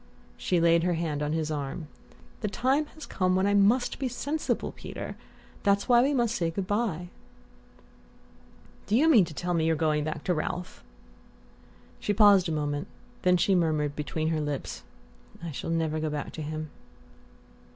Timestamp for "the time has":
2.39-3.05